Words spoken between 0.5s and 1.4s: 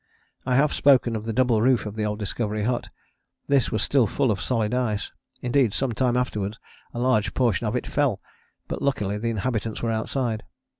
have spoken of the